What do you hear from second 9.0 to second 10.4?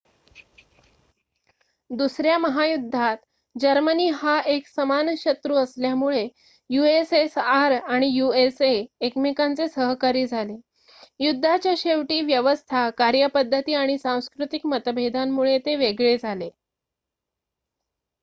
एकमेकांचे सहकारी